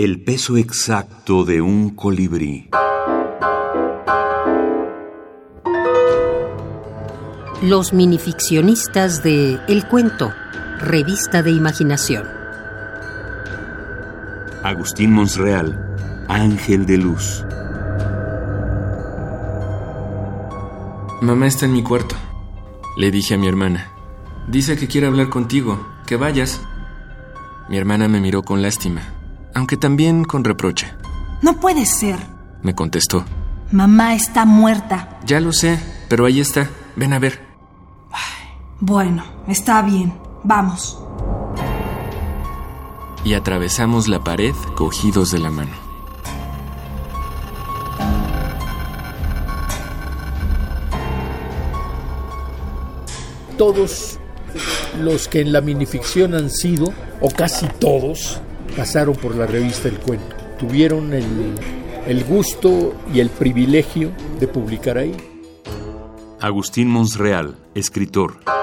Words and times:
El 0.00 0.22
peso 0.22 0.56
exacto 0.56 1.44
de 1.44 1.60
un 1.60 1.90
colibrí. 1.90 2.70
Los 7.62 7.92
minificcionistas 7.92 9.24
de 9.24 9.58
El 9.66 9.88
Cuento, 9.88 10.32
revista 10.78 11.42
de 11.42 11.50
imaginación. 11.50 12.28
Agustín 14.62 15.10
Monsreal, 15.10 15.96
Ángel 16.28 16.86
de 16.86 16.98
Luz. 16.98 17.44
Mamá 21.22 21.48
está 21.48 21.66
en 21.66 21.72
mi 21.72 21.82
cuarto. 21.82 22.14
Le 22.96 23.10
dije 23.10 23.34
a 23.34 23.36
mi 23.36 23.48
hermana. 23.48 23.90
Dice 24.46 24.76
que 24.76 24.86
quiere 24.86 25.08
hablar 25.08 25.28
contigo, 25.28 25.84
que 26.06 26.14
vayas. 26.14 26.60
Mi 27.68 27.76
hermana 27.78 28.06
me 28.06 28.20
miró 28.20 28.44
con 28.44 28.62
lástima, 28.62 29.17
aunque 29.58 29.76
también 29.76 30.24
con 30.24 30.44
reproche. 30.44 30.86
No 31.42 31.58
puede 31.60 31.84
ser. 31.84 32.16
Me 32.62 32.74
contestó. 32.74 33.24
Mamá 33.72 34.14
está 34.14 34.44
muerta. 34.44 35.18
Ya 35.26 35.40
lo 35.40 35.52
sé, 35.52 35.78
pero 36.08 36.24
ahí 36.24 36.40
está. 36.40 36.70
Ven 36.96 37.12
a 37.12 37.18
ver. 37.18 37.46
Bueno, 38.80 39.24
está 39.48 39.82
bien. 39.82 40.14
Vamos. 40.44 40.98
Y 43.24 43.34
atravesamos 43.34 44.06
la 44.06 44.22
pared 44.22 44.54
cogidos 44.76 45.32
de 45.32 45.38
la 45.40 45.50
mano. 45.50 45.72
Todos 53.58 54.20
los 55.00 55.26
que 55.26 55.40
en 55.40 55.52
la 55.52 55.60
minificción 55.60 56.34
han 56.34 56.48
sido, 56.48 56.92
o 57.20 57.28
casi 57.30 57.66
todos, 57.80 58.40
pasaron 58.76 59.14
por 59.16 59.34
la 59.34 59.46
revista 59.46 59.88
El 59.88 59.98
Cuento. 59.98 60.36
Tuvieron 60.58 61.12
el, 61.12 61.24
el 62.06 62.24
gusto 62.24 62.94
y 63.12 63.20
el 63.20 63.30
privilegio 63.30 64.10
de 64.40 64.48
publicar 64.48 64.98
ahí. 64.98 65.16
Agustín 66.40 66.88
Monsreal, 66.88 67.56
escritor. 67.74 68.57